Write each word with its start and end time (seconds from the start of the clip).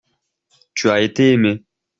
Tu 0.73 0.89
as 0.89 0.99
été 1.01 1.33
aimé. 1.33 1.63